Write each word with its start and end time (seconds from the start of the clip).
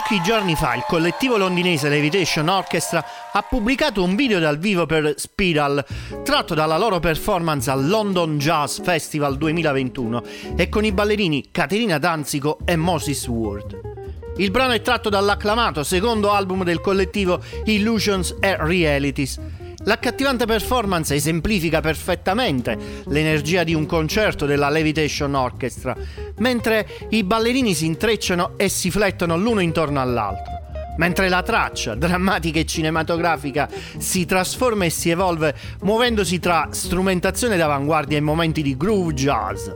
Pochi 0.00 0.22
giorni 0.22 0.56
fa 0.56 0.74
il 0.76 0.84
collettivo 0.88 1.36
londinese 1.36 1.90
Levitation 1.90 2.48
Orchestra 2.48 3.04
ha 3.32 3.42
pubblicato 3.42 4.02
un 4.02 4.16
video 4.16 4.38
dal 4.38 4.58
vivo 4.58 4.86
per 4.86 5.12
Spiral, 5.18 5.84
tratto 6.24 6.54
dalla 6.54 6.78
loro 6.78 7.00
performance 7.00 7.70
al 7.70 7.86
London 7.86 8.38
Jazz 8.38 8.80
Festival 8.80 9.36
2021 9.36 10.22
e 10.56 10.70
con 10.70 10.86
i 10.86 10.92
ballerini 10.92 11.50
Caterina 11.50 11.98
Danzico 11.98 12.60
e 12.64 12.76
Moses 12.76 13.28
Ward. 13.28 13.78
Il 14.38 14.50
brano 14.50 14.72
è 14.72 14.80
tratto 14.80 15.10
dall'acclamato 15.10 15.82
secondo 15.84 16.30
album 16.30 16.64
del 16.64 16.80
collettivo 16.80 17.42
Illusions 17.64 18.34
and 18.40 18.56
Realities 18.60 19.38
L'accattivante 19.84 20.44
performance 20.44 21.14
esemplifica 21.14 21.80
perfettamente 21.80 22.76
l'energia 23.06 23.64
di 23.64 23.72
un 23.72 23.86
concerto 23.86 24.44
della 24.44 24.68
Levitation 24.68 25.34
Orchestra, 25.34 25.96
mentre 26.38 26.86
i 27.08 27.24
ballerini 27.24 27.72
si 27.72 27.86
intrecciano 27.86 28.58
e 28.58 28.68
si 28.68 28.90
flettono 28.90 29.38
l'uno 29.38 29.60
intorno 29.60 29.98
all'altro. 29.98 30.58
Mentre 30.98 31.30
la 31.30 31.42
traccia, 31.42 31.94
drammatica 31.94 32.58
e 32.58 32.66
cinematografica, 32.66 33.70
si 33.96 34.26
trasforma 34.26 34.84
e 34.84 34.90
si 34.90 35.08
evolve 35.08 35.54
muovendosi 35.80 36.38
tra 36.38 36.68
strumentazione 36.72 37.56
d'avanguardia 37.56 38.18
e 38.18 38.20
momenti 38.20 38.60
di 38.60 38.76
groove 38.76 39.14
jazz. 39.14 39.68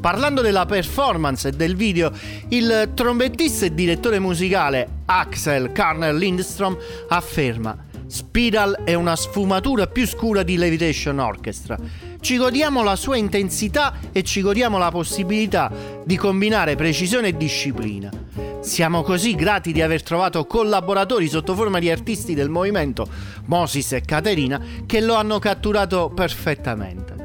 Parlando 0.00 0.40
della 0.40 0.66
performance 0.66 1.48
e 1.48 1.52
del 1.52 1.76
video, 1.76 2.10
il 2.48 2.90
trombettista 2.94 3.64
e 3.64 3.74
direttore 3.74 4.18
musicale 4.18 4.88
Axel 5.04 5.70
Karner 5.70 6.14
Lindstrom 6.14 6.76
afferma 7.08 7.85
Spiral 8.06 8.82
è 8.84 8.94
una 8.94 9.16
sfumatura 9.16 9.88
più 9.88 10.06
scura 10.06 10.42
di 10.42 10.56
Levitation 10.56 11.18
Orchestra. 11.18 11.76
Ci 12.20 12.36
godiamo 12.36 12.82
la 12.82 12.94
sua 12.96 13.16
intensità 13.16 13.94
e 14.12 14.22
ci 14.22 14.40
godiamo 14.40 14.78
la 14.78 14.90
possibilità 14.90 15.72
di 16.04 16.16
combinare 16.16 16.76
precisione 16.76 17.28
e 17.28 17.36
disciplina. 17.36 18.10
Siamo 18.60 19.02
così 19.02 19.34
grati 19.34 19.72
di 19.72 19.82
aver 19.82 20.02
trovato 20.02 20.44
collaboratori 20.44 21.28
sotto 21.28 21.54
forma 21.54 21.78
di 21.78 21.90
artisti 21.90 22.34
del 22.34 22.48
movimento, 22.48 23.08
Moses 23.46 23.92
e 23.92 24.00
Caterina, 24.00 24.60
che 24.86 25.00
lo 25.00 25.14
hanno 25.14 25.38
catturato 25.38 26.10
perfettamente. 26.14 27.15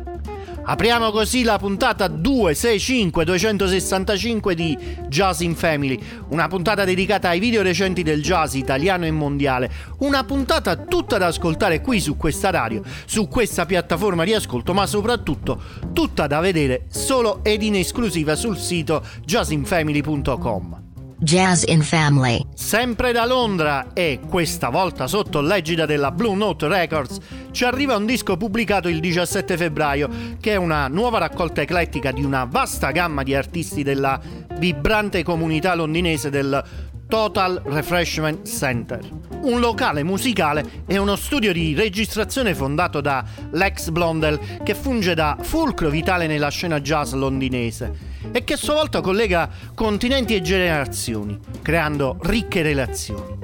Apriamo 0.63 1.09
così 1.09 1.43
la 1.43 1.57
puntata 1.57 2.07
265 2.07 3.25
265 3.25 4.55
di 4.55 4.77
Jazz 5.07 5.41
in 5.41 5.55
Family, 5.55 5.99
una 6.29 6.47
puntata 6.47 6.85
dedicata 6.85 7.29
ai 7.29 7.39
video 7.39 7.63
recenti 7.63 8.03
del 8.03 8.21
jazz 8.21 8.53
italiano 8.53 9.05
e 9.05 9.11
mondiale, 9.11 9.71
una 9.99 10.23
puntata 10.23 10.75
tutta 10.75 11.17
da 11.17 11.27
ascoltare 11.27 11.81
qui 11.81 11.99
su 11.99 12.15
questa 12.15 12.51
radio, 12.51 12.83
su 13.05 13.27
questa 13.27 13.65
piattaforma 13.65 14.23
di 14.23 14.33
ascolto, 14.35 14.73
ma 14.73 14.85
soprattutto 14.85 15.61
tutta 15.93 16.27
da 16.27 16.39
vedere 16.39 16.85
solo 16.89 17.43
ed 17.43 17.63
in 17.63 17.75
esclusiva 17.75 18.35
sul 18.35 18.57
sito 18.57 19.03
jazzinfamily.com. 19.25 20.90
Jazz 21.23 21.65
in 21.67 21.83
Family. 21.83 22.43
Sempre 22.55 23.11
da 23.11 23.27
Londra 23.27 23.93
e 23.93 24.19
questa 24.27 24.69
volta 24.69 25.05
sotto 25.05 25.39
l'egida 25.39 25.85
della 25.85 26.09
Blue 26.09 26.35
Note 26.35 26.67
Records 26.67 27.19
ci 27.51 27.63
arriva 27.63 27.95
un 27.95 28.07
disco 28.07 28.37
pubblicato 28.37 28.87
il 28.87 28.99
17 28.99 29.55
febbraio 29.55 30.09
che 30.39 30.53
è 30.53 30.55
una 30.55 30.87
nuova 30.87 31.19
raccolta 31.19 31.61
eclettica 31.61 32.11
di 32.11 32.23
una 32.23 32.45
vasta 32.45 32.89
gamma 32.89 33.21
di 33.21 33.35
artisti 33.35 33.83
della 33.83 34.19
vibrante 34.57 35.21
comunità 35.21 35.75
londinese 35.75 36.31
del 36.31 36.89
Total 37.11 37.61
Refreshment 37.65 38.47
Center, 38.47 39.01
un 39.41 39.59
locale 39.59 40.01
musicale 40.01 40.63
e 40.87 40.97
uno 40.97 41.17
studio 41.17 41.51
di 41.51 41.75
registrazione 41.75 42.55
fondato 42.55 43.01
da 43.01 43.25
Lex 43.51 43.89
Blondel 43.89 44.39
che 44.63 44.73
funge 44.73 45.13
da 45.13 45.35
fulcro 45.41 45.89
vitale 45.89 46.25
nella 46.25 46.47
scena 46.47 46.79
jazz 46.79 47.11
londinese 47.11 47.93
e 48.31 48.45
che 48.45 48.53
a 48.53 48.57
sua 48.57 48.75
volta 48.75 49.01
collega 49.01 49.49
continenti 49.75 50.35
e 50.35 50.41
generazioni, 50.41 51.37
creando 51.61 52.15
ricche 52.21 52.61
relazioni. 52.61 53.39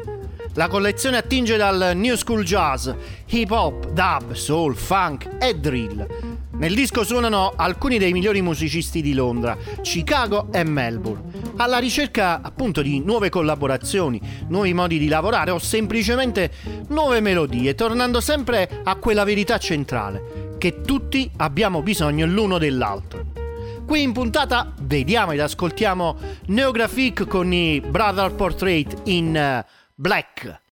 La 0.53 0.69
collezione 0.69 1.17
attinge 1.17 1.57
dal 1.57 1.91
new 1.93 2.15
school 2.15 2.45
jazz, 2.45 2.89
hip 3.25 3.51
hop, 3.51 3.89
dub, 3.89 4.31
soul, 4.31 4.77
funk 4.77 5.27
e 5.41 5.59
drill 5.59 6.36
nel 6.57 6.73
disco 6.73 7.03
suonano 7.03 7.53
alcuni 7.55 7.99
dei 7.99 8.11
migliori 8.11 8.41
musicisti 8.41 9.01
di 9.01 9.13
Londra, 9.13 9.55
Chicago 9.81 10.47
e 10.51 10.63
Melbourne, 10.63 11.53
alla 11.57 11.77
ricerca 11.77 12.41
appunto 12.41 12.81
di 12.81 12.99
nuove 12.99 13.29
collaborazioni, 13.29 14.19
nuovi 14.47 14.73
modi 14.73 14.97
di 14.97 15.07
lavorare 15.07 15.51
o 15.51 15.59
semplicemente 15.59 16.51
nuove 16.89 17.19
melodie, 17.19 17.75
tornando 17.75 18.19
sempre 18.21 18.81
a 18.83 18.95
quella 18.95 19.23
verità 19.23 19.59
centrale, 19.59 20.55
che 20.57 20.81
tutti 20.81 21.29
abbiamo 21.37 21.83
bisogno 21.83 22.25
l'uno 22.25 22.57
dell'altro. 22.57 23.25
Qui 23.85 24.01
in 24.01 24.11
puntata 24.11 24.73
vediamo 24.81 25.31
ed 25.31 25.39
ascoltiamo 25.39 26.17
Neographic 26.47 27.25
con 27.27 27.53
i 27.53 27.79
Brother 27.79 28.33
Portrait 28.33 29.01
in 29.05 29.63
uh, 29.63 29.65
Black. 29.93 30.65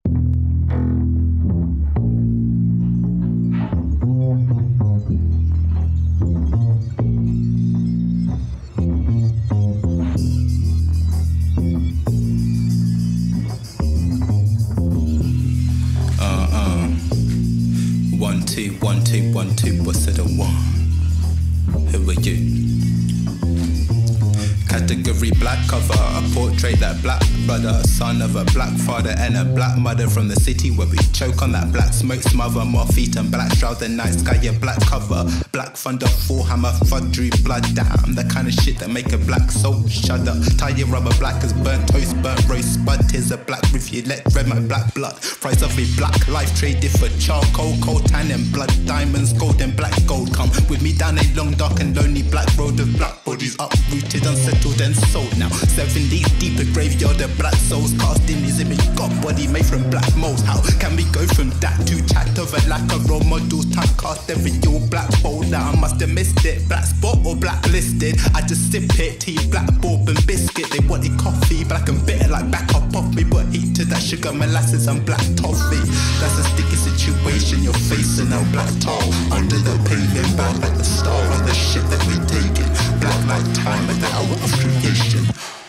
That 26.80 27.02
black 27.02 27.22
brother, 27.46 27.74
son 27.84 28.22
of 28.22 28.36
a 28.36 28.46
black 28.46 28.76
father 28.80 29.14
and 29.18 29.38
a 29.38 29.46
black 29.46 29.78
mother 29.78 30.08
from 30.08 30.28
the 30.28 30.36
city 30.36 30.72
where 30.72 30.88
we 30.88 30.98
choke 31.14 31.42
on 31.42 31.52
that 31.52 31.72
black 31.72 31.94
smoke, 31.94 32.22
smother 32.22 32.66
more 32.66 32.86
feet 32.88 33.16
and 33.16 33.32
black 33.32 33.52
shroud 33.56 33.80
the 33.80 33.88
night 33.90 34.14
sky, 34.14 34.40
yeah, 34.42 34.52
black 34.60 34.80
cover, 34.82 35.26
black 35.56 35.78
thunder, 35.78 36.08
full 36.28 36.44
hammer, 36.44 36.74
fudgery, 36.92 37.30
blood, 37.42 37.64
damn, 37.74 38.14
the 38.14 38.28
kind 38.28 38.46
of 38.46 38.54
shit 38.54 38.78
that 38.78 38.90
make 38.90 39.14
a 39.14 39.18
black 39.18 39.50
soul 39.50 39.88
shudder. 39.88 40.36
Tie 40.58 40.76
your 40.76 40.88
rubber 40.88 41.16
black 41.18 41.42
as 41.46 41.54
burnt 41.54 41.88
toast, 41.88 42.12
burnt 42.22 42.44
roast, 42.50 42.74
spud, 42.74 43.00
tears 43.08 43.32
a 43.32 43.38
black 43.38 43.64
roof, 43.72 43.88
you 43.94 44.04
let 44.04 44.20
red 44.36 44.48
my 44.48 44.60
black 44.60 44.94
blood. 44.94 45.16
Price 45.40 45.62
of 45.62 45.72
a 45.80 45.86
black 45.96 46.28
life 46.28 46.54
traded 46.60 46.92
for 46.92 47.08
charcoal, 47.24 47.72
coal, 47.80 48.00
tan 48.04 48.32
and 48.32 48.52
blood, 48.52 48.68
diamonds, 48.86 49.32
gold 49.32 49.62
and 49.62 49.74
black 49.78 49.96
gold. 50.06 50.34
Come 50.36 50.50
with 50.68 50.82
me 50.82 50.92
down 50.92 51.18
a 51.18 51.24
long, 51.40 51.52
dark 51.52 51.80
and 51.80 51.96
lonely 51.96 52.24
black 52.24 52.52
road 52.58 52.78
of 52.82 52.92
black 52.98 53.24
bodies 53.24 53.56
uprooted, 53.56 54.28
unsettled 54.28 54.82
and 54.82 54.94
sold 55.08 55.32
now. 55.40 55.48
Seven 55.72 56.04
days 56.12 56.28
deep, 56.36 56.60
a 56.60 56.66
graveyard 56.76 57.22
of 57.22 57.32
black 57.38 57.56
souls 57.56 57.94
cast 57.94 58.30
in 58.30 58.44
his 58.44 58.60
image. 58.60 58.84
God 58.98 59.16
body 59.24 59.48
made 59.48 59.66
from 59.66 59.90
black 59.90 60.12
molds. 60.18 60.42
How 60.42 60.60
can 60.84 60.98
we 60.98 61.06
go 61.16 61.26
from 61.28 61.50
that 61.64 61.80
to 61.88 61.96
chat 62.12 62.28
of 62.38 62.52
a 62.52 62.60
lack 62.68 62.84
of 62.92 63.10
role 63.10 63.24
models? 63.24 63.68
Typecast 63.68 64.30
every 64.30 64.52
your 64.66 64.82
black 64.88 65.10
boulder. 65.46 65.64
I 65.64 65.76
must 65.80 66.00
have 66.02 66.10
missed 66.10 66.46
it. 66.46 66.68
Black 66.68 66.84
spot 66.84 67.18
or 67.26 67.36
blacklisted. 67.36 68.16
I 68.34 68.42
just 68.42 68.72
sip 68.72 68.84
it, 69.00 69.20
tea, 69.20 69.38
black 69.50 69.68
bourbon 69.82 70.16
biscuit. 70.26 70.70
They 70.72 70.80
wanted 70.88 71.18
coffee, 71.18 71.64
black 71.64 71.88
and 71.90 72.04
bitter 72.06 72.30
like 72.30 72.50
back 72.52 72.74
up 72.76 72.96
off 72.96 73.14
me. 73.14 73.24
But 73.24 73.48
heat 73.48 73.76
to 73.76 73.86
that 73.86 74.02
sugar, 74.02 74.34
molasses, 74.34 74.88
and 74.88 75.06
black 75.06 75.26
toffee. 75.36 75.84
That's 76.20 76.38
a 76.40 76.44
sticky 76.44 76.76
situation 76.76 77.64
you're 77.64 77.74
facing. 77.74 78.30
Now 78.30 78.44
black 78.52 78.70
tar 78.80 79.02
under 79.32 79.58
the 79.58 79.76
pavement, 79.88 80.38
back 80.38 80.54
like 80.62 80.78
the 80.78 80.84
star 80.84 81.22
of 81.34 81.46
the 81.46 81.54
shit 81.54 81.84
that 81.90 82.02
we 82.08 82.16
taking. 82.28 82.70
Black 83.00 83.20
like 83.28 83.46
time 83.54 83.90
at 83.90 84.00
the 84.02 84.10
hour 84.14 84.36
of 84.44 84.52
creation. 84.60 85.65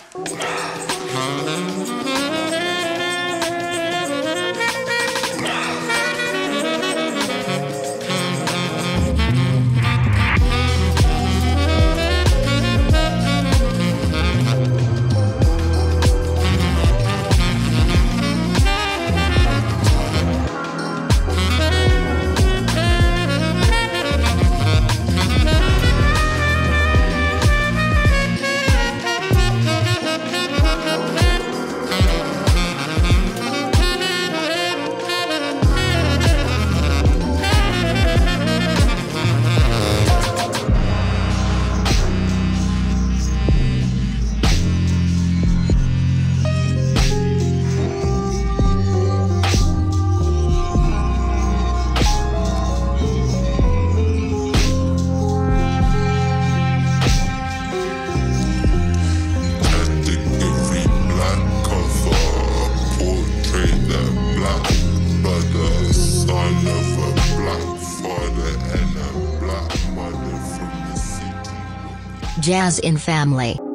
Jazz 72.47 72.79
in 72.79 72.97
Family. 72.97 73.66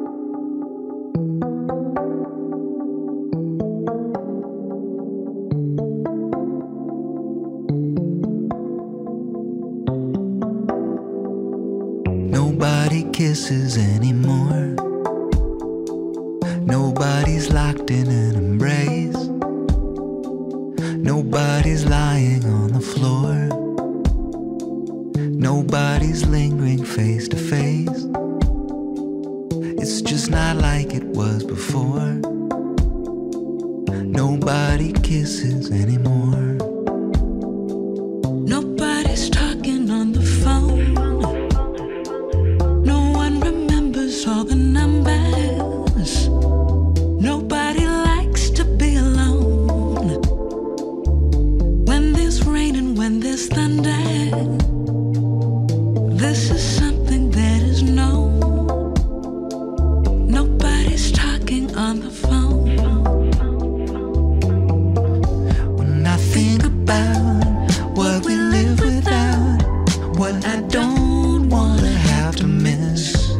What 70.22 70.46
I 70.46 70.60
don't 70.68 71.48
wanna 71.48 71.90
have 71.90 72.36
to 72.36 72.46
miss. 72.46 73.34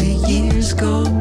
The 0.00 0.12
years 0.28 0.74
go 0.74 1.19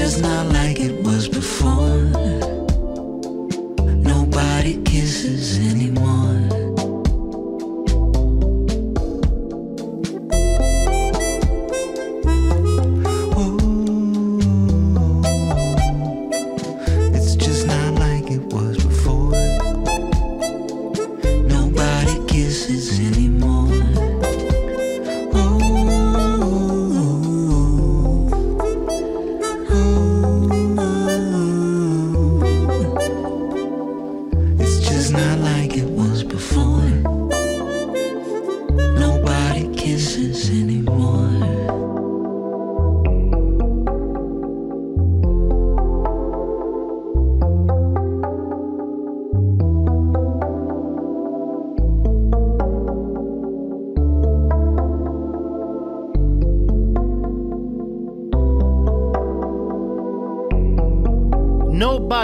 just 0.00 0.22
not 0.22 0.46
like 0.46 0.59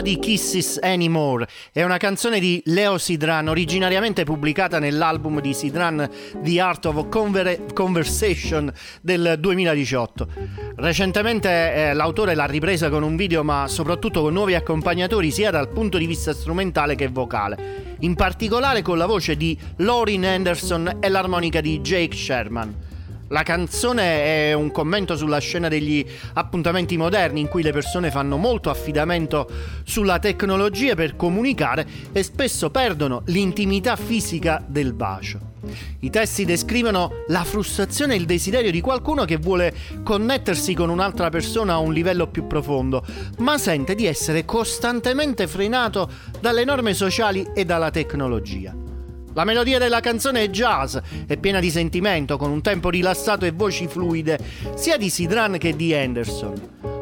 Nobody 0.06 0.24
Kisses 0.24 0.78
Anymore 0.80 1.48
è 1.72 1.82
una 1.82 1.96
canzone 1.96 2.38
di 2.38 2.62
Leo 2.66 2.96
Sidran, 2.96 3.48
originariamente 3.48 4.22
pubblicata 4.22 4.78
nell'album 4.78 5.40
di 5.40 5.52
Sidran 5.52 6.08
The 6.44 6.60
Art 6.60 6.84
of 6.84 7.08
Conver- 7.08 7.72
Conversation 7.72 8.72
del 9.02 9.34
2018. 9.40 10.28
Recentemente 10.76 11.48
eh, 11.48 11.92
l'autore 11.92 12.36
l'ha 12.36 12.44
ripresa 12.44 12.88
con 12.88 13.02
un 13.02 13.16
video, 13.16 13.42
ma 13.42 13.66
soprattutto 13.66 14.22
con 14.22 14.32
nuovi 14.32 14.54
accompagnatori 14.54 15.32
sia 15.32 15.50
dal 15.50 15.70
punto 15.70 15.98
di 15.98 16.06
vista 16.06 16.32
strumentale 16.32 16.94
che 16.94 17.08
vocale, 17.08 17.96
in 18.00 18.14
particolare 18.14 18.82
con 18.82 18.98
la 18.98 19.06
voce 19.06 19.36
di 19.36 19.58
Lauren 19.78 20.24
Anderson 20.24 20.98
e 21.00 21.08
l'armonica 21.08 21.60
di 21.60 21.80
Jake 21.80 22.14
Sherman. 22.14 22.85
La 23.28 23.42
canzone 23.42 24.50
è 24.50 24.52
un 24.52 24.70
commento 24.70 25.16
sulla 25.16 25.38
scena 25.38 25.66
degli 25.66 26.04
appuntamenti 26.34 26.96
moderni 26.96 27.40
in 27.40 27.48
cui 27.48 27.64
le 27.64 27.72
persone 27.72 28.12
fanno 28.12 28.36
molto 28.36 28.70
affidamento 28.70 29.48
sulla 29.82 30.20
tecnologia 30.20 30.94
per 30.94 31.16
comunicare 31.16 31.84
e 32.12 32.22
spesso 32.22 32.70
perdono 32.70 33.22
l'intimità 33.26 33.96
fisica 33.96 34.62
del 34.64 34.92
bacio. 34.92 35.54
I 36.00 36.10
testi 36.10 36.44
descrivono 36.44 37.24
la 37.26 37.42
frustrazione 37.42 38.14
e 38.14 38.18
il 38.18 38.26
desiderio 38.26 38.70
di 38.70 38.80
qualcuno 38.80 39.24
che 39.24 39.38
vuole 39.38 39.74
connettersi 40.04 40.72
con 40.74 40.88
un'altra 40.88 41.28
persona 41.28 41.72
a 41.74 41.78
un 41.78 41.92
livello 41.92 42.28
più 42.28 42.46
profondo, 42.46 43.04
ma 43.38 43.58
sente 43.58 43.96
di 43.96 44.06
essere 44.06 44.44
costantemente 44.44 45.48
frenato 45.48 46.08
dalle 46.38 46.64
norme 46.64 46.94
sociali 46.94 47.44
e 47.52 47.64
dalla 47.64 47.90
tecnologia. 47.90 48.95
La 49.36 49.44
melodia 49.44 49.78
della 49.78 50.00
canzone 50.00 50.44
è 50.44 50.48
jazz, 50.48 50.96
è 51.26 51.36
piena 51.36 51.60
di 51.60 51.70
sentimento, 51.70 52.38
con 52.38 52.50
un 52.50 52.62
tempo 52.62 52.88
rilassato 52.88 53.44
e 53.44 53.50
voci 53.50 53.86
fluide, 53.86 54.38
sia 54.76 54.96
di 54.96 55.10
Sidran 55.10 55.58
che 55.58 55.76
di 55.76 55.92
Anderson. 55.92 56.54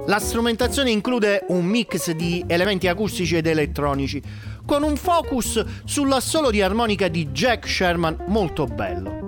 La 0.09 0.19
strumentazione 0.19 0.91
include 0.91 1.45
un 1.51 1.65
mix 1.65 2.11
di 2.11 2.43
elementi 2.49 2.89
acustici 2.89 3.37
ed 3.37 3.47
elettronici, 3.47 4.21
con 4.67 4.83
un 4.83 4.97
focus 4.97 5.65
sull'assolo 5.85 6.51
di 6.51 6.61
armonica 6.61 7.07
di 7.07 7.29
Jack 7.29 7.69
Sherman 7.69 8.25
molto 8.27 8.65
bello. 8.67 9.24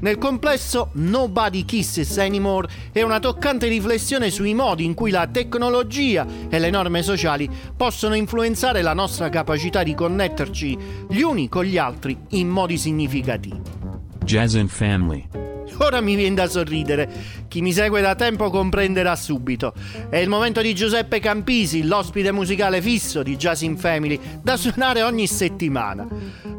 Nel 0.00 0.18
complesso, 0.18 0.90
Nobody 0.94 1.64
Kisses 1.64 2.18
Anymore 2.18 2.68
è 2.92 3.02
una 3.02 3.20
toccante 3.20 3.68
riflessione 3.68 4.30
sui 4.30 4.54
modi 4.54 4.84
in 4.84 4.94
cui 4.94 5.10
la 5.10 5.26
tecnologia 5.26 6.26
e 6.48 6.58
le 6.58 6.70
norme 6.70 7.02
sociali 7.02 7.48
possono 7.76 8.14
influenzare 8.14 8.82
la 8.82 8.94
nostra 8.94 9.28
capacità 9.28 9.82
di 9.82 9.94
connetterci 9.94 10.78
gli 11.08 11.20
uni 11.20 11.48
con 11.48 11.64
gli 11.64 11.78
altri 11.78 12.16
in 12.30 12.48
modi 12.48 12.78
significativi. 12.78 13.60
Jazz 14.24 14.54
and 14.54 14.68
Family. 14.68 15.49
Ora 15.82 16.00
mi 16.02 16.14
viene 16.14 16.34
da 16.34 16.46
sorridere. 16.46 17.08
Chi 17.48 17.62
mi 17.62 17.72
segue 17.72 18.02
da 18.02 18.14
tempo 18.14 18.50
comprenderà 18.50 19.16
subito. 19.16 19.72
È 20.10 20.16
il 20.18 20.28
momento 20.28 20.60
di 20.60 20.74
Giuseppe 20.74 21.20
Campisi, 21.20 21.84
l'ospite 21.84 22.32
musicale 22.32 22.82
fisso 22.82 23.22
di 23.22 23.36
Jazz 23.36 23.62
in 23.62 23.78
Family, 23.78 24.20
da 24.42 24.58
suonare 24.58 25.02
ogni 25.02 25.26
settimana. 25.26 26.06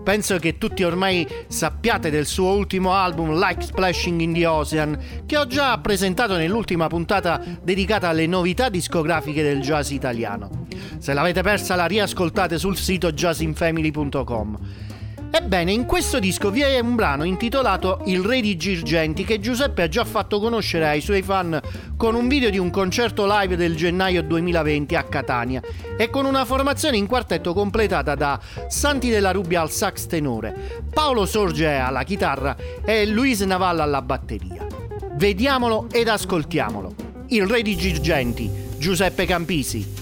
Penso 0.03 0.38
che 0.38 0.57
tutti 0.57 0.84
ormai 0.84 1.27
sappiate 1.47 2.10
del 2.10 2.25
suo 2.25 2.53
ultimo 2.53 2.93
album 2.93 3.38
Like 3.38 3.62
Splashing 3.62 4.21
in 4.21 4.34
the 4.34 4.45
Ocean, 4.47 4.99
che 5.27 5.38
ho 5.38 5.45
già 5.45 5.77
presentato 5.77 6.36
nell'ultima 6.36 6.88
puntata 6.88 7.39
dedicata 7.62 8.10
alle 8.10 8.25
novità 8.25 8.69
discografiche 8.69 9.43
del 9.43 9.62
jazz 9.62 9.91
italiano. 9.91 10.65
Se 10.97 11.13
l'avete 11.13 11.43
persa 11.43 11.75
la 11.75 11.86
riascoltate 11.86 12.57
sul 12.57 12.75
sito 12.75 13.12
jazzinfamily.com. 13.12 14.89
Ebbene, 15.34 15.72
in 15.72 15.86
questo 15.86 16.20
disco 16.20 16.52
vi 16.52 16.60
è 16.60 16.78
un 16.80 16.94
brano 16.94 17.24
intitolato 17.24 18.02
Il 18.04 18.22
Re 18.22 18.41
di 18.41 18.58
Girgenti 18.58 19.24
che 19.24 19.39
Giuseppe 19.39 19.84
ha 19.84 19.88
già 19.88 20.04
fatto 20.04 20.41
conoscere 20.41 20.89
ai 20.89 21.00
suoi 21.00 21.22
fan 21.22 21.58
con 21.96 22.15
un 22.15 22.28
video 22.28 22.50
di 22.50 22.58
un 22.58 22.70
concerto 22.70 23.26
live 23.26 23.56
del 23.56 23.78
gennaio 23.78 24.24
2020 24.24 24.94
a 24.96 25.04
Catania 25.04 25.62
e 25.98 26.10
con 26.10 26.26
una 26.26 26.44
formazione 26.44 26.98
in 26.98 27.08
quartetto 27.08 27.54
completata 27.54 28.13
da 28.13 28.38
Santi 28.67 29.10
della 29.10 29.32
Rubbia 29.32 29.62
al 29.62 29.72
sax 29.72 30.06
tenore, 30.06 30.84
Paolo 30.94 31.26
Sorge 31.26 31.76
alla 31.76 32.04
chitarra 32.04 32.58
e 32.84 33.06
Luis 33.06 33.39
Navalla 33.39 33.84
alla 33.84 34.02
batteria. 34.02 34.67
Vediamolo 35.13 35.88
ed 35.94 36.10
ascoltiamolo. 36.10 36.94
Il 37.28 37.48
Re 37.48 37.62
di 37.62 37.78
Girgenti, 37.78 38.52
Giuseppe 38.78 39.26
Campisi. 39.26 40.00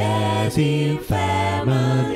Jazzy 0.00 0.98
Family. 0.98 2.09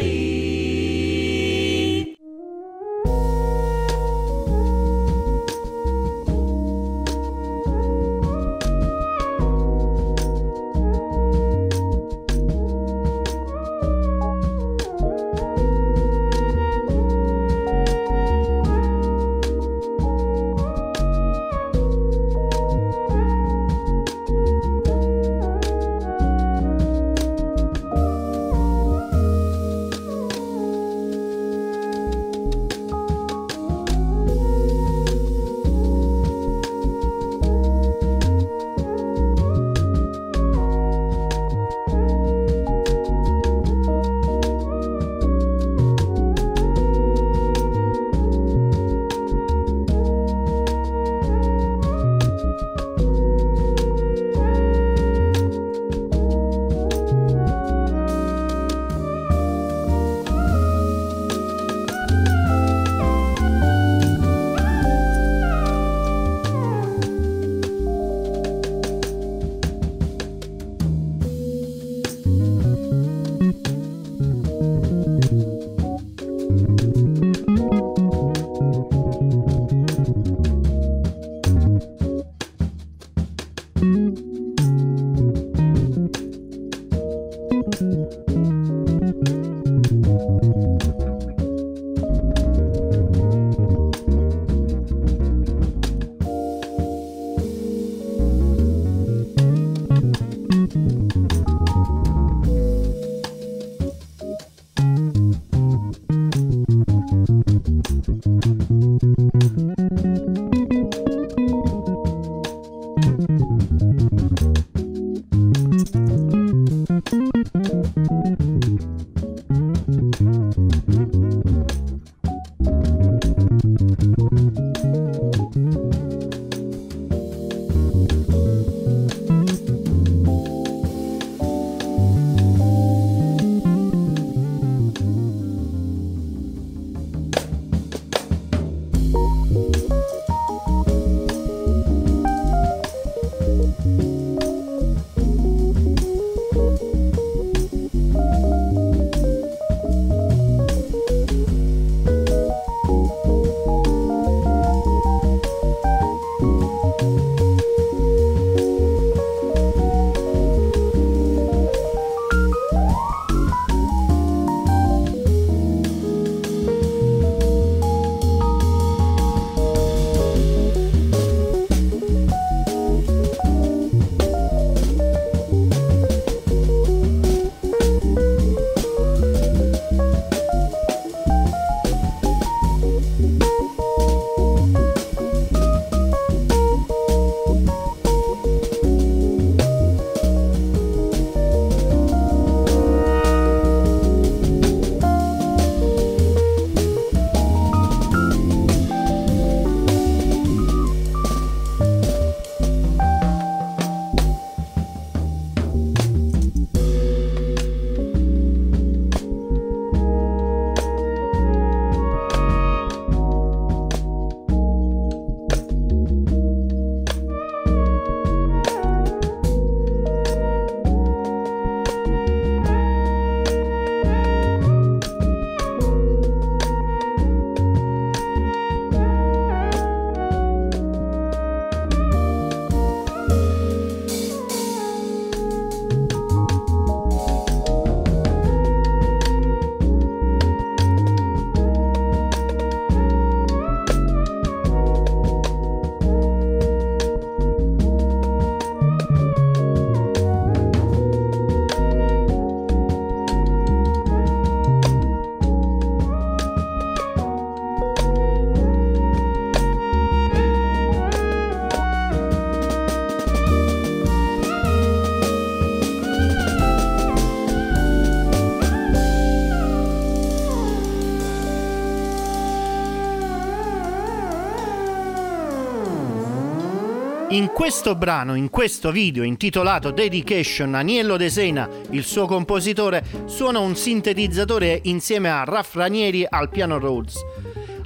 Questo 277.65 277.95
brano, 277.95 278.35
in 278.35 278.51
questo 278.51 278.91
video 278.91 279.23
intitolato 279.23 279.91
Dedication, 279.91 280.75
Aniello 280.75 281.17
De 281.17 281.31
Sena, 281.31 281.67
il 281.93 282.05
suo 282.05 282.27
compositore, 282.27 283.03
suona 283.25 283.59
un 283.59 283.75
sintetizzatore 283.75 284.81
insieme 284.83 285.31
a 285.31 285.45
Raff 285.45 285.75
Ranieri 285.75 286.27
al 286.29 286.51
piano 286.51 286.79
Rhodes, 286.79 287.17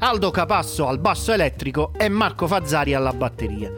Aldo 0.00 0.32
Capasso 0.32 0.88
al 0.88 0.98
basso 0.98 1.32
elettrico 1.32 1.92
e 1.96 2.08
Marco 2.08 2.48
Fazzari 2.48 2.92
alla 2.92 3.12
batteria. 3.12 3.70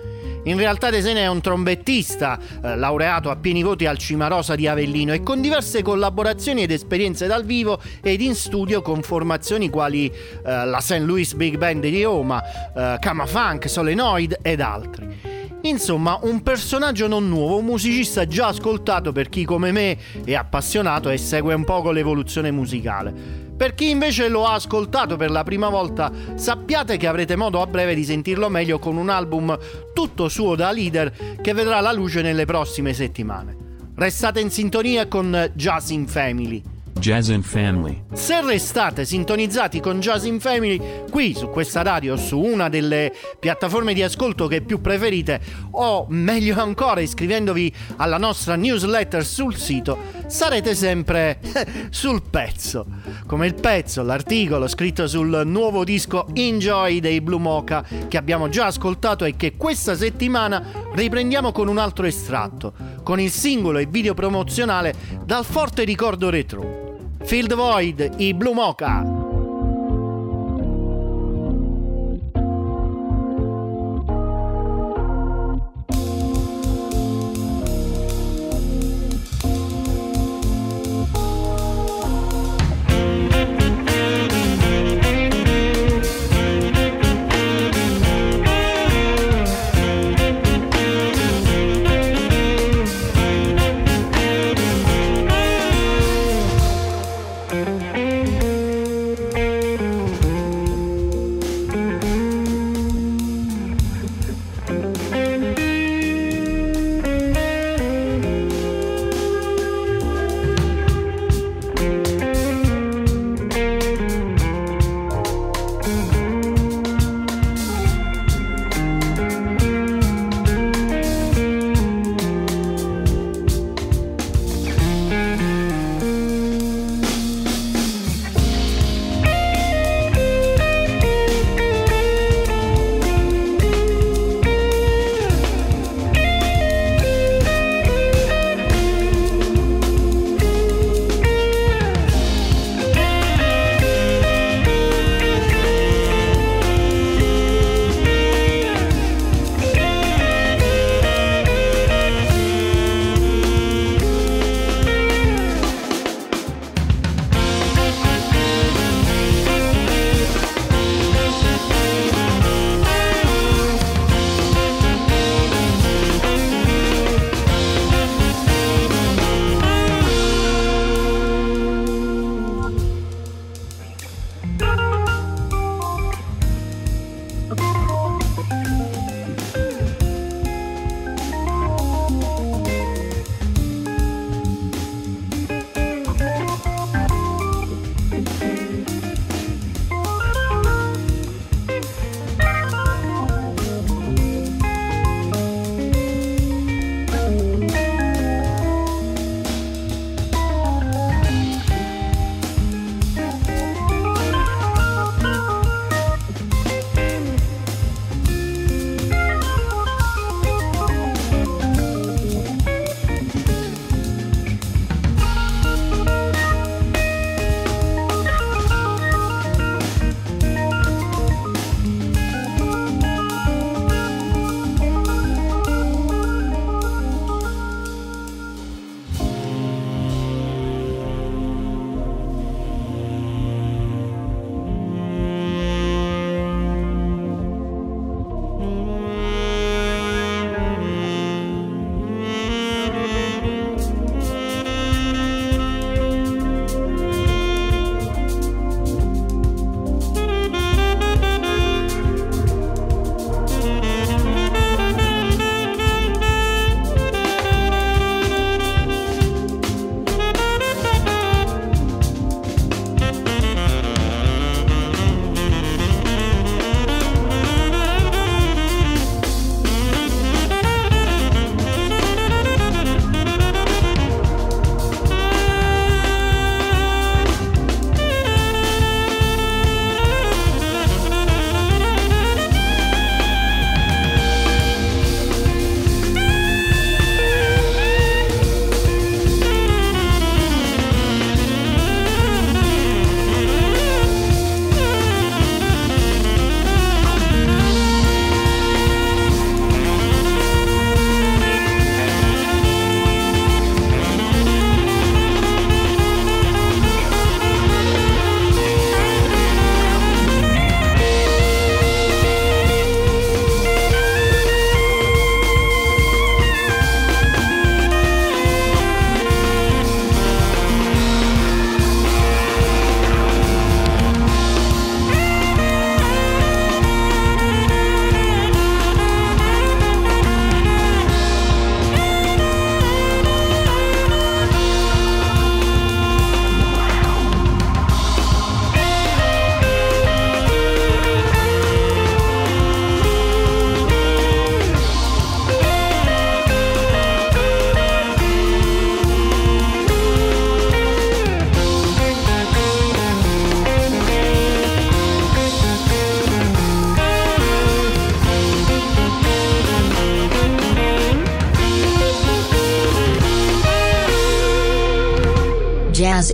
In 0.44 0.56
realtà 0.56 0.88
Desene 0.88 1.20
è 1.20 1.26
un 1.26 1.42
trombettista, 1.42 2.38
eh, 2.64 2.76
laureato 2.76 3.28
a 3.28 3.36
pieni 3.36 3.62
voti 3.62 3.84
al 3.84 3.98
Cimarosa 3.98 4.54
di 4.54 4.66
Avellino 4.66 5.12
e 5.12 5.22
con 5.22 5.42
diverse 5.42 5.82
collaborazioni 5.82 6.62
ed 6.62 6.70
esperienze 6.70 7.26
dal 7.26 7.44
vivo 7.44 7.78
ed 8.00 8.22
in 8.22 8.34
studio 8.34 8.80
con 8.80 9.02
formazioni 9.02 9.68
quali 9.68 10.06
eh, 10.06 10.64
la 10.64 10.80
St. 10.80 11.00
Louis 11.00 11.34
Big 11.34 11.58
Band 11.58 11.82
di 11.82 12.02
Roma, 12.02 12.42
eh, 12.74 12.96
Kama 12.98 13.26
Funk, 13.26 13.68
Solenoid 13.68 14.38
ed 14.40 14.62
altri. 14.62 15.29
Insomma, 15.62 16.18
un 16.22 16.42
personaggio 16.42 17.06
non 17.06 17.28
nuovo, 17.28 17.58
un 17.58 17.66
musicista 17.66 18.26
già 18.26 18.46
ascoltato 18.46 19.12
per 19.12 19.28
chi 19.28 19.44
come 19.44 19.72
me 19.72 19.98
è 20.24 20.34
appassionato 20.34 21.10
e 21.10 21.18
segue 21.18 21.52
un 21.52 21.64
poco 21.64 21.90
l'evoluzione 21.90 22.50
musicale. 22.50 23.12
Per 23.60 23.74
chi 23.74 23.90
invece 23.90 24.28
lo 24.28 24.46
ha 24.46 24.54
ascoltato 24.54 25.16
per 25.16 25.30
la 25.30 25.44
prima 25.44 25.68
volta, 25.68 26.10
sappiate 26.34 26.96
che 26.96 27.06
avrete 27.06 27.36
modo 27.36 27.60
a 27.60 27.66
breve 27.66 27.94
di 27.94 28.04
sentirlo 28.04 28.48
meglio 28.48 28.78
con 28.78 28.96
un 28.96 29.10
album 29.10 29.56
tutto 29.92 30.30
suo 30.30 30.54
da 30.54 30.72
leader 30.72 31.36
che 31.42 31.52
vedrà 31.52 31.80
la 31.80 31.92
luce 31.92 32.22
nelle 32.22 32.46
prossime 32.46 32.94
settimane. 32.94 33.54
Restate 33.96 34.40
in 34.40 34.50
sintonia 34.50 35.08
con 35.08 35.50
Jazz 35.54 35.90
in 35.90 36.06
Family. 36.06 36.62
Jazz 36.98 37.30
and 37.30 37.42
Family. 37.42 38.02
Se 38.12 38.40
restate 38.42 39.04
sintonizzati 39.04 39.80
con 39.80 40.00
Jazz 40.00 40.24
in 40.24 40.40
Family 40.40 40.80
qui 41.10 41.34
su 41.34 41.48
questa 41.48 41.82
radio, 41.82 42.16
su 42.16 42.38
una 42.38 42.68
delle 42.68 43.12
piattaforme 43.38 43.94
di 43.94 44.02
ascolto 44.02 44.46
che 44.46 44.60
più 44.60 44.80
preferite, 44.80 45.40
o 45.72 46.06
meglio 46.08 46.60
ancora 46.60 47.00
iscrivendovi 47.00 47.72
alla 47.96 48.18
nostra 48.18 48.56
newsletter 48.56 49.24
sul 49.24 49.56
sito, 49.56 50.19
sarete 50.30 50.74
sempre 50.74 51.40
sul 51.90 52.22
pezzo. 52.22 52.86
Come 53.26 53.46
il 53.46 53.54
pezzo, 53.54 54.02
l'articolo 54.02 54.68
scritto 54.68 55.06
sul 55.06 55.42
nuovo 55.44 55.84
disco 55.84 56.26
Enjoy 56.34 57.00
dei 57.00 57.20
Blue 57.20 57.40
Mocha 57.40 57.84
che 58.08 58.16
abbiamo 58.16 58.48
già 58.48 58.66
ascoltato 58.66 59.24
e 59.24 59.36
che 59.36 59.56
questa 59.56 59.96
settimana 59.96 60.64
riprendiamo 60.94 61.52
con 61.52 61.68
un 61.68 61.78
altro 61.78 62.06
estratto, 62.06 62.72
con 63.02 63.20
il 63.20 63.30
singolo 63.30 63.78
e 63.78 63.86
video 63.86 64.14
promozionale 64.14 64.94
dal 65.24 65.44
forte 65.44 65.84
ricordo 65.84 66.30
retro. 66.30 66.88
Field 67.22 67.54
Void, 67.54 68.14
i 68.18 68.32
Blue 68.32 68.54
Mocha. 68.54 69.19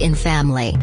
In 0.06 0.14
Family. 0.14 0.75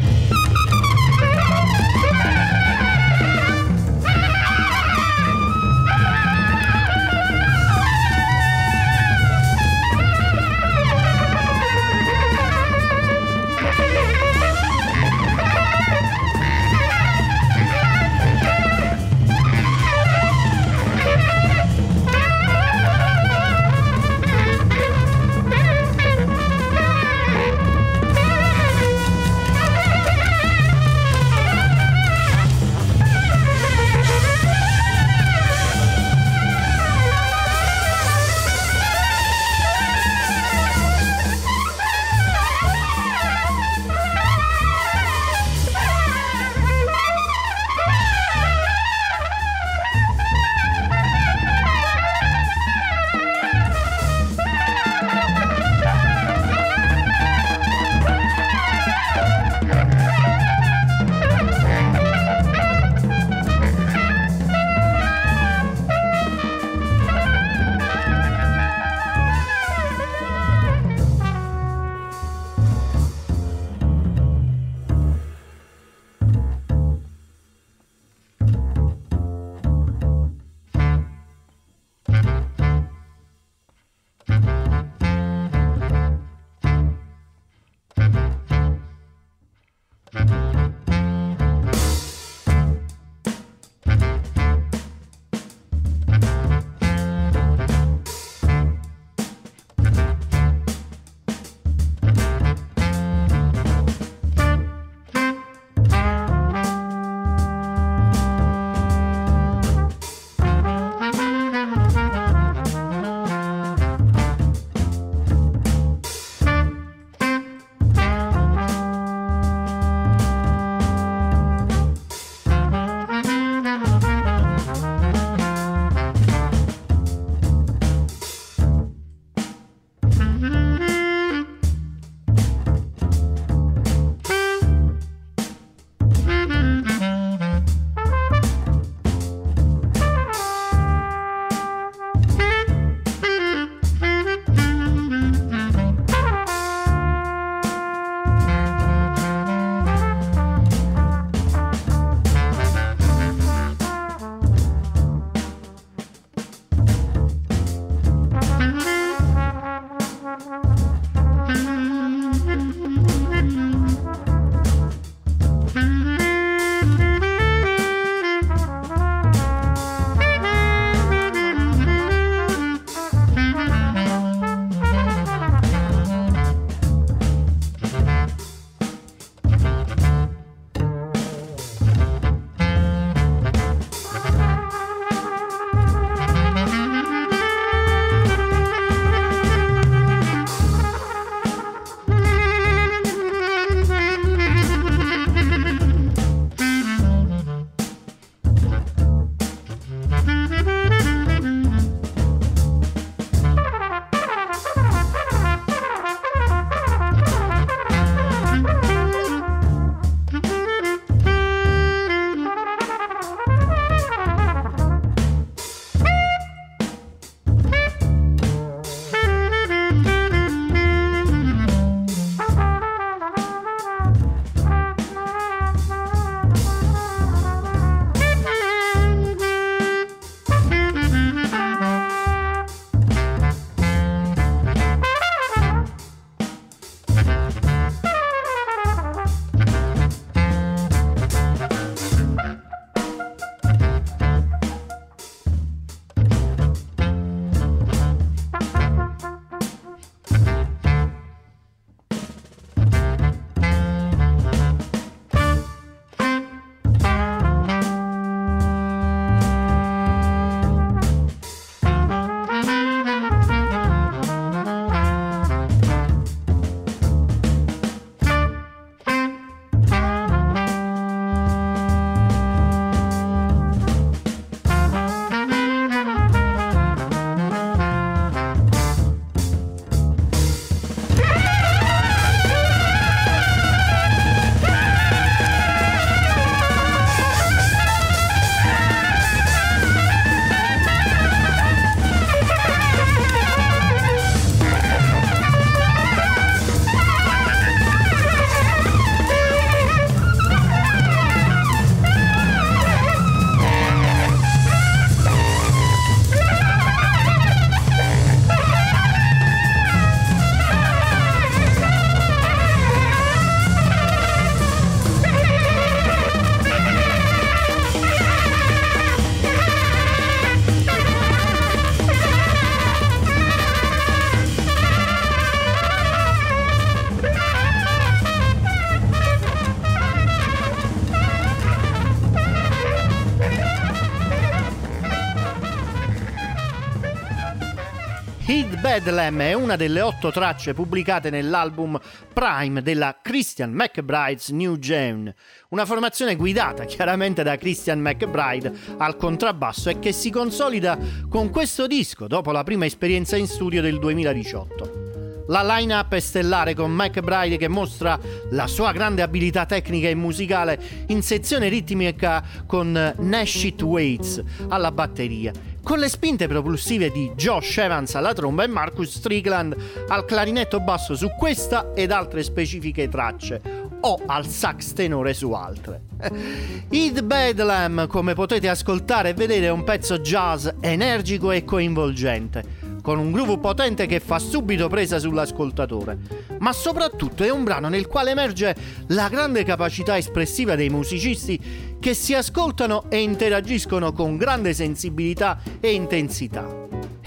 Bedlam 339.04 339.42
è 339.42 339.52
una 339.52 339.76
delle 339.76 340.00
otto 340.00 340.30
tracce 340.30 340.72
pubblicate 340.72 341.28
nell'album 341.28 342.00
Prime 342.32 342.80
della 342.80 343.18
Christian 343.20 343.70
McBride's 343.70 344.48
New 344.48 344.78
Jane, 344.78 345.34
una 345.68 345.84
formazione 345.84 346.36
guidata 346.36 346.84
chiaramente 346.88 347.42
da 347.42 347.58
Christian 347.58 348.00
McBride 348.00 348.72
al 348.96 349.16
contrabbasso 349.16 349.90
e 349.90 349.98
che 349.98 350.12
si 350.12 350.30
consolida 350.30 350.98
con 351.28 351.50
questo 351.50 351.86
disco 351.86 352.26
dopo 352.26 352.50
la 352.50 352.64
prima 352.64 352.86
esperienza 352.86 353.36
in 353.36 353.46
studio 353.46 353.82
del 353.82 353.98
2018. 353.98 355.44
La 355.48 355.62
line-up 355.62 356.14
è 356.14 356.20
stellare 356.20 356.72
con 356.72 356.90
McBride 356.90 357.58
che 357.58 357.68
mostra 357.68 358.18
la 358.52 358.66
sua 358.66 358.92
grande 358.92 359.20
abilità 359.20 359.66
tecnica 359.66 360.08
e 360.08 360.14
musicale 360.14 360.80
in 361.08 361.22
sezione 361.22 361.68
ritmica 361.68 362.42
con 362.66 363.14
Nash 363.18 363.64
It 363.64 363.82
Waits 363.82 364.42
alla 364.68 364.90
batteria 364.90 365.52
con 365.84 365.98
le 365.98 366.08
spinte 366.08 366.48
propulsive 366.48 367.10
di 367.10 367.30
Josh 367.36 367.76
Evans 367.76 368.14
alla 368.14 368.32
tromba 368.32 368.64
e 368.64 368.66
Marcus 368.66 369.16
Strickland 369.18 369.76
al 370.08 370.24
clarinetto 370.24 370.80
basso 370.80 371.14
su 371.14 371.28
questa 371.38 371.92
ed 371.94 372.10
altre 372.10 372.42
specifiche 372.42 373.08
tracce 373.08 373.60
o 374.00 374.20
al 374.26 374.46
sax 374.46 374.94
tenore 374.94 375.34
su 375.34 375.52
altre. 375.52 376.02
Id 376.88 377.20
Bedlam, 377.22 378.06
come 378.06 378.32
potete 378.32 378.68
ascoltare 378.68 379.28
e 379.28 379.34
vedere, 379.34 379.66
è 379.66 379.70
un 379.70 379.84
pezzo 379.84 380.18
jazz 380.18 380.68
energico 380.80 381.50
e 381.52 381.64
coinvolgente 381.64 382.83
con 383.04 383.18
un 383.18 383.32
groove 383.32 383.58
potente 383.58 384.06
che 384.06 384.18
fa 384.18 384.38
subito 384.38 384.88
presa 384.88 385.18
sull'ascoltatore, 385.18 386.16
ma 386.60 386.72
soprattutto 386.72 387.44
è 387.44 387.50
un 387.50 387.62
brano 387.62 387.90
nel 387.90 388.06
quale 388.06 388.30
emerge 388.30 388.74
la 389.08 389.28
grande 389.28 389.62
capacità 389.62 390.16
espressiva 390.16 390.74
dei 390.74 390.88
musicisti 390.88 391.60
che 392.00 392.14
si 392.14 392.32
ascoltano 392.32 393.04
e 393.10 393.20
interagiscono 393.20 394.14
con 394.14 394.38
grande 394.38 394.72
sensibilità 394.72 395.60
e 395.80 395.92
intensità. 395.92 396.66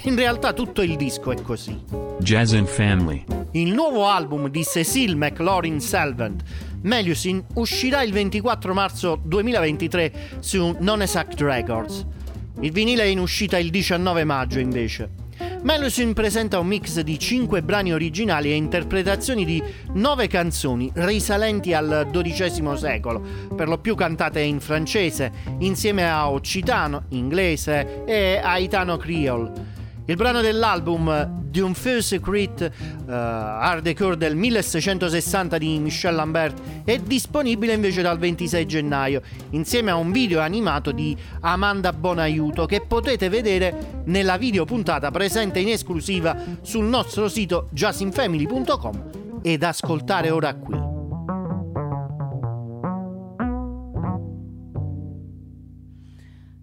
In 0.05 0.15
realtà 0.15 0.51
tutto 0.53 0.81
il 0.81 0.95
disco 0.95 1.31
è 1.31 1.39
così. 1.43 1.79
Jazz 2.17 2.53
and 2.53 2.65
Family. 2.65 3.23
Il 3.51 3.71
nuovo 3.71 4.07
album 4.07 4.49
di 4.49 4.63
Cecile 4.63 5.13
McLaurin 5.13 5.79
Salvant, 5.79 6.41
Melusin, 6.81 7.43
uscirà 7.53 8.01
il 8.01 8.11
24 8.13 8.73
marzo 8.73 9.19
2023 9.23 10.39
su 10.39 10.75
Non 10.79 11.03
Exact 11.03 11.39
Records. 11.39 12.03
Il 12.61 12.71
vinile 12.71 13.03
è 13.03 13.05
in 13.05 13.19
uscita 13.19 13.59
il 13.59 13.69
19 13.69 14.23
maggio 14.23 14.57
invece. 14.57 15.25
Melusin 15.63 16.13
presenta 16.13 16.59
un 16.59 16.67
mix 16.67 16.99
di 17.01 17.17
5 17.17 17.61
brani 17.61 17.91
originali 17.91 18.51
e 18.51 18.55
interpretazioni 18.55 19.43
di 19.43 19.61
9 19.93 20.27
canzoni 20.27 20.91
risalenti 20.93 21.73
al 21.73 22.07
XII 22.11 22.77
secolo, 22.77 23.21
per 23.55 23.67
lo 23.67 23.77
più 23.77 23.95
cantate 23.95 24.39
in 24.41 24.59
francese, 24.59 25.31
insieme 25.59 26.09
a 26.09 26.29
occitano, 26.29 27.05
inglese 27.09 28.03
e 28.05 28.39
aitano 28.41 28.97
creole. 28.97 29.76
Il 30.09 30.15
brano 30.15 30.39
dell'album 30.39 31.25
D'un 31.49 31.73
Feu 31.73 31.99
Secret 31.99 32.71
uh, 33.07 33.11
Art 33.11 33.81
Decor 33.81 34.15
del 34.15 34.37
1660 34.37 35.57
di 35.57 35.79
Michel 35.79 36.15
Lambert 36.15 36.61
è 36.85 36.97
disponibile 36.99 37.73
invece 37.73 38.01
dal 38.01 38.17
26 38.17 38.65
gennaio 38.65 39.21
insieme 39.49 39.91
a 39.91 39.95
un 39.95 40.13
video 40.13 40.39
animato 40.39 40.93
di 40.93 41.13
Amanda 41.41 41.91
Bonaiuto 41.91 42.65
che 42.65 42.85
potete 42.87 43.27
vedere 43.27 44.03
nella 44.05 44.37
video 44.37 44.63
puntata 44.63 45.11
presente 45.11 45.59
in 45.59 45.67
esclusiva 45.67 46.37
sul 46.61 46.85
nostro 46.85 47.27
sito 47.27 47.67
jazzinfamily.com 47.71 49.39
ed 49.41 49.61
ascoltare 49.61 50.29
ora 50.29 50.55
qui. 50.55 50.85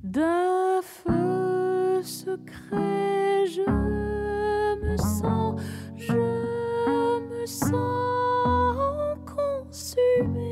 D'un 0.01 0.81
feu 0.83 2.03
secret 2.03 3.14
je 3.47 3.61
me 4.83 4.97
sens, 4.97 5.61
je 5.97 6.13
me 6.13 7.47
sens 7.47 9.19
consumée. 9.27 10.44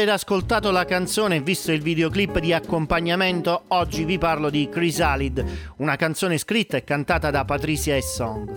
Aver 0.00 0.14
ascoltato 0.14 0.70
la 0.70 0.86
canzone 0.86 1.36
e 1.36 1.40
visto 1.40 1.72
il 1.72 1.82
videoclip 1.82 2.38
di 2.38 2.54
accompagnamento, 2.54 3.64
oggi 3.68 4.04
vi 4.04 4.16
parlo 4.16 4.48
di 4.48 4.66
Chrysalid, 4.70 5.44
una 5.76 5.96
canzone 5.96 6.38
scritta 6.38 6.78
e 6.78 6.84
cantata 6.84 7.30
da 7.30 7.44
Patricia 7.44 7.94
e 7.94 8.00
Song. 8.00 8.48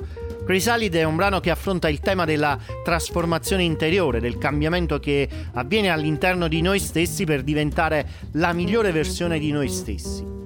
Chrysalid 0.46 0.96
è 0.96 1.04
un 1.04 1.18
brano 1.18 1.42
che 1.42 1.50
affronta 1.50 1.90
il 1.90 2.00
tema 2.00 2.24
della 2.24 2.58
trasformazione 2.82 3.64
interiore, 3.64 4.22
del 4.22 4.38
cambiamento 4.38 5.00
che 5.00 5.28
avviene 5.54 5.90
all'interno 5.90 6.48
di 6.48 6.62
noi 6.62 6.80
stessi 6.80 7.26
per 7.26 7.44
diventare 7.44 8.08
la 8.34 8.54
migliore 8.54 8.92
versione 8.92 9.38
di 9.38 9.52
noi 9.52 9.68
stessi. 9.68 10.43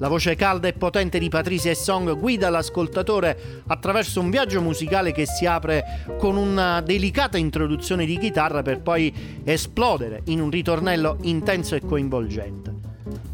La 0.00 0.06
voce 0.06 0.36
calda 0.36 0.68
e 0.68 0.74
potente 0.74 1.18
di 1.18 1.28
Patricia 1.28 1.70
e 1.70 1.74
Song 1.74 2.16
guida 2.16 2.50
l'ascoltatore 2.50 3.62
attraverso 3.66 4.20
un 4.20 4.30
viaggio 4.30 4.60
musicale 4.60 5.10
che 5.10 5.26
si 5.26 5.44
apre 5.44 6.04
con 6.18 6.36
una 6.36 6.80
delicata 6.80 7.36
introduzione 7.36 8.06
di 8.06 8.16
chitarra 8.16 8.62
per 8.62 8.80
poi 8.80 9.12
esplodere 9.42 10.22
in 10.26 10.40
un 10.40 10.50
ritornello 10.50 11.16
intenso 11.22 11.74
e 11.74 11.80
coinvolgente. 11.80 12.76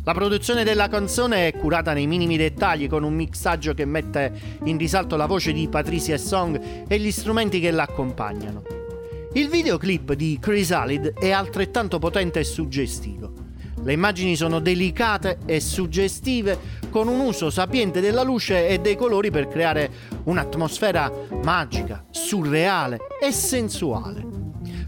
La 0.05 0.15
produzione 0.15 0.65
della 0.65 0.89
canzone 0.89 1.49
è 1.49 1.55
curata 1.55 1.93
nei 1.93 2.07
minimi 2.07 2.39
dettagli 2.39 2.89
con 2.89 3.03
un 3.03 3.13
mixaggio 3.13 3.75
che 3.75 3.85
mette 3.85 4.33
in 4.65 4.79
risalto 4.79 5.17
la 5.17 5.27
voce 5.27 5.53
di 5.53 5.69
Patricia 5.69 6.17
Song 6.17 6.87
e 6.89 6.99
gli 6.99 7.11
strumenti 7.11 7.61
che 7.61 7.73
l'accompagnano. 7.73 8.63
Il 9.35 9.51
videoclip 9.51 10.15
di 10.15 10.39
Chrysalid 10.41 11.19
è 11.19 11.31
altrettanto 11.31 11.99
potente 11.99 12.41
e 12.41 12.45
suggestivo. 12.45 13.44
Le 13.85 13.93
immagini 13.93 14.35
sono 14.35 14.61
delicate 14.61 15.41
e 15.45 15.61
suggestive, 15.61 16.59
con 16.89 17.07
un 17.07 17.21
uso 17.21 17.51
sapiente 17.51 18.01
della 18.01 18.23
luce 18.23 18.67
e 18.67 18.79
dei 18.79 18.97
colori 18.97 19.31
per 19.31 19.47
creare 19.47 19.91
un'atmosfera 20.25 21.13
magica, 21.43 22.03
surreale 22.11 23.01
e 23.21 23.31
sensuale. 23.31 24.25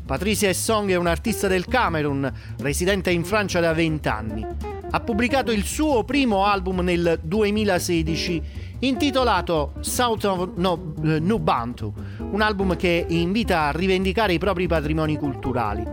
Patricia 0.06 0.50
Song 0.54 0.90
è 0.90 0.96
un'artista 0.96 1.46
del 1.46 1.66
Camerun, 1.66 2.32
residente 2.60 3.10
in 3.10 3.24
Francia 3.24 3.60
da 3.60 3.74
20 3.74 4.08
anni. 4.08 4.46
Ha 4.88 5.00
pubblicato 5.00 5.52
il 5.52 5.64
suo 5.64 6.04
primo 6.04 6.46
album 6.46 6.80
nel 6.80 7.20
2016 7.22 8.42
intitolato 8.80 9.72
South 9.80 10.24
of 10.24 10.48
no, 10.56 10.72
uh, 10.72 11.16
Nubantu, 11.20 11.92
un 12.30 12.40
album 12.40 12.76
che 12.76 13.06
invita 13.08 13.62
a 13.62 13.70
rivendicare 13.70 14.34
i 14.34 14.38
propri 14.38 14.66
patrimoni 14.66 15.16
culturali. 15.16 15.84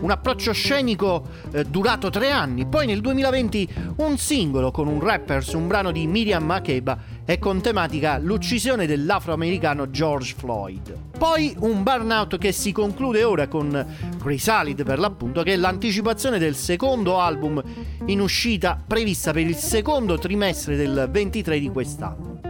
Un 0.00 0.10
approccio 0.10 0.52
scenico 0.52 1.26
eh, 1.52 1.64
durato 1.64 2.10
tre 2.10 2.30
anni, 2.30 2.66
poi 2.66 2.86
nel 2.86 3.00
2020 3.00 3.68
un 3.96 4.18
singolo 4.18 4.70
con 4.70 4.86
un 4.86 5.00
rapper 5.00 5.42
su 5.42 5.58
un 5.58 5.66
brano 5.66 5.90
di 5.90 6.06
Miriam 6.06 6.44
Makeba 6.44 6.98
e 7.24 7.38
con 7.38 7.60
tematica 7.60 8.18
l'uccisione 8.18 8.86
dell'afroamericano 8.86 9.90
George 9.90 10.34
Floyd. 10.36 10.96
Poi 11.18 11.54
un 11.60 11.82
burnout 11.82 12.38
che 12.38 12.52
si 12.52 12.72
conclude 12.72 13.24
ora 13.24 13.48
con 13.48 13.86
Chrysalid 14.20 14.84
per 14.84 14.98
l'appunto 14.98 15.42
che 15.42 15.54
è 15.54 15.56
l'anticipazione 15.56 16.38
del 16.38 16.54
secondo 16.54 17.20
album 17.20 17.62
in 18.06 18.20
uscita 18.20 18.82
prevista 18.86 19.32
per 19.32 19.46
il 19.46 19.56
secondo 19.56 20.18
trimestre 20.18 20.76
del 20.76 21.08
23 21.10 21.58
di 21.58 21.70
quest'anno. 21.70 22.40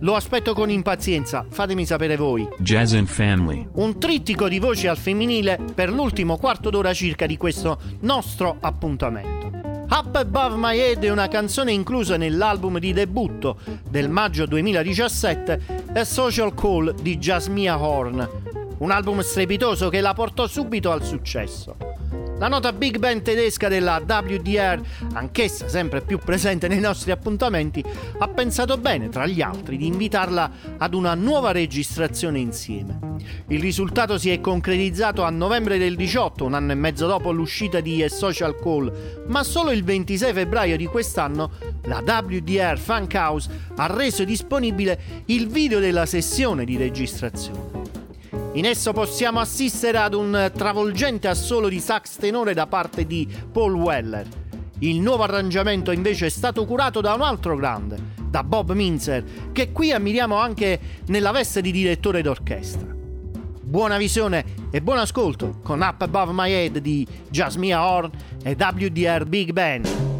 Lo 0.00 0.16
aspetto 0.16 0.52
con 0.52 0.68
impazienza, 0.68 1.46
fatemi 1.48 1.86
sapere 1.86 2.16
voi. 2.16 2.46
Jazz 2.58 2.92
and 2.92 3.06
Family. 3.06 3.66
Un 3.74 3.98
trittico 3.98 4.48
di 4.48 4.58
voci 4.58 4.86
al 4.86 4.98
femminile 4.98 5.58
per 5.74 5.90
l'ultimo 5.90 6.36
quarto 6.36 6.68
d'ora 6.68 6.92
circa 6.92 7.26
di 7.26 7.36
questo 7.36 7.80
nostro 8.00 8.56
appuntamento. 8.60 9.43
Up 9.96 10.16
Above 10.16 10.56
My 10.56 10.76
Head 10.76 11.04
è 11.04 11.08
una 11.08 11.28
canzone 11.28 11.70
inclusa 11.70 12.16
nell'album 12.16 12.80
di 12.80 12.92
debutto 12.92 13.58
del 13.88 14.08
maggio 14.08 14.44
2017 14.44 15.60
A 15.94 16.04
Social 16.04 16.52
Call 16.52 17.00
di 17.00 17.16
Jasmia 17.16 17.80
Horn, 17.80 18.28
un 18.78 18.90
album 18.90 19.20
strepitoso 19.20 19.90
che 19.90 20.00
la 20.00 20.12
portò 20.12 20.48
subito 20.48 20.90
al 20.90 21.04
successo. 21.04 21.76
La 22.38 22.48
nota 22.48 22.72
big 22.72 22.98
band 22.98 23.22
tedesca 23.22 23.68
della 23.68 24.02
WDR, 24.04 24.80
anch'essa 25.12 25.68
sempre 25.68 26.00
più 26.00 26.18
presente 26.18 26.66
nei 26.66 26.80
nostri 26.80 27.12
appuntamenti, 27.12 27.82
ha 28.18 28.28
pensato 28.28 28.76
bene, 28.76 29.08
tra 29.08 29.24
gli 29.24 29.40
altri, 29.40 29.76
di 29.76 29.86
invitarla 29.86 30.50
ad 30.78 30.94
una 30.94 31.14
nuova 31.14 31.52
registrazione 31.52 32.40
insieme. 32.40 32.98
Il 33.48 33.60
risultato 33.60 34.18
si 34.18 34.30
è 34.30 34.40
concretizzato 34.40 35.22
a 35.22 35.30
novembre 35.30 35.78
del 35.78 35.94
18, 35.94 36.44
un 36.44 36.54
anno 36.54 36.72
e 36.72 36.74
mezzo 36.74 37.06
dopo 37.06 37.30
l'uscita 37.30 37.80
di 37.80 38.02
A 38.02 38.08
Social 38.08 38.58
Call, 38.60 39.24
ma 39.28 39.44
solo 39.44 39.70
il 39.70 39.84
26 39.84 40.32
febbraio 40.32 40.76
di 40.76 40.86
quest'anno 40.86 41.52
la 41.82 42.02
WDR 42.04 42.78
Funk 42.78 43.14
House 43.14 43.48
ha 43.76 43.86
reso 43.86 44.24
disponibile 44.24 45.24
il 45.26 45.46
video 45.46 45.78
della 45.78 46.04
sessione 46.04 46.64
di 46.64 46.76
registrazione. 46.76 48.03
In 48.54 48.66
esso 48.66 48.92
possiamo 48.92 49.40
assistere 49.40 49.98
ad 49.98 50.14
un 50.14 50.52
travolgente 50.54 51.26
assolo 51.26 51.68
di 51.68 51.80
sax 51.80 52.18
tenore 52.18 52.54
da 52.54 52.68
parte 52.68 53.04
di 53.04 53.28
Paul 53.50 53.74
Weller. 53.74 54.24
Il 54.78 55.00
nuovo 55.00 55.24
arrangiamento 55.24 55.90
invece 55.90 56.26
è 56.26 56.28
stato 56.28 56.64
curato 56.64 57.00
da 57.00 57.14
un 57.14 57.22
altro 57.22 57.56
grande, 57.56 57.96
da 58.28 58.44
Bob 58.44 58.70
Minzer, 58.70 59.50
che 59.50 59.72
qui 59.72 59.90
ammiriamo 59.90 60.36
anche 60.36 60.78
nella 61.06 61.32
veste 61.32 61.62
di 61.62 61.72
direttore 61.72 62.22
d'orchestra. 62.22 62.94
Buona 63.60 63.96
visione 63.96 64.44
e 64.70 64.80
buon 64.80 64.98
ascolto 64.98 65.58
con 65.60 65.80
Up 65.80 66.02
Above 66.02 66.30
My 66.32 66.52
Head 66.52 66.78
di 66.78 67.04
Jasmia 67.28 67.84
Horn 67.84 68.10
e 68.44 68.56
WDR 68.56 69.24
Big 69.24 69.50
Band. 69.50 70.13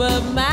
but 0.00 0.24
my 0.32 0.49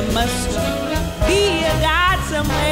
must 0.00 0.48
be 1.26 1.64
a 1.64 1.80
God 1.80 2.18
somewhere. 2.30 2.71